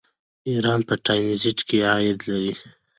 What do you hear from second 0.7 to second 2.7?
په ټرانزیټ کې عاید لري.